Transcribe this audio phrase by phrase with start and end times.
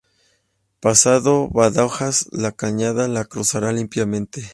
[0.79, 4.49] Pasado Badajoz la Cañada lo cruzará limpiamente.